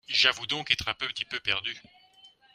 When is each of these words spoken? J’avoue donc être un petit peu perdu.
J’avoue 0.09 0.47
donc 0.47 0.71
être 0.71 0.87
un 0.87 0.95
petit 0.95 1.25
peu 1.25 1.39
perdu. 1.39 1.79